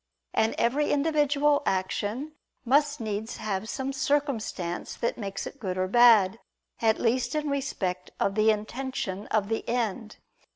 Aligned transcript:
And 0.33 0.55
every 0.57 0.91
individual 0.91 1.61
action 1.67 2.31
must 2.65 2.99
needs 2.99 3.37
have 3.37 3.69
some 3.69 3.93
circumstance 3.93 4.95
that 4.95 5.15
makes 5.15 5.45
it 5.45 5.59
good 5.59 5.77
or 5.77 5.87
bad, 5.87 6.39
at 6.81 6.97
least 6.97 7.35
in 7.35 7.51
respect 7.51 8.09
of 8.19 8.33
the 8.33 8.49
intention 8.49 9.27
of 9.27 9.47
the 9.47 9.63
end. 9.69 10.17